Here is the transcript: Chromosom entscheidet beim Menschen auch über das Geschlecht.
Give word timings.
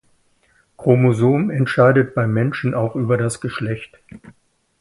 Chromosom 0.77 1.51
entscheidet 1.51 2.15
beim 2.15 2.33
Menschen 2.33 2.73
auch 2.73 2.95
über 2.95 3.17
das 3.17 3.39
Geschlecht. 3.39 3.99